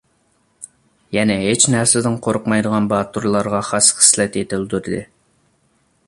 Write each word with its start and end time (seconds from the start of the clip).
يەنە 1.15 1.33
ھېچ 1.41 1.65
نەرسىدىن 1.73 2.15
قورقمايدىغان 2.27 2.87
باتۇرلارغا 2.93 3.59
خاس 3.67 3.91
خىسلەت 3.99 4.39
يېتىلدۈردى. 4.41 5.03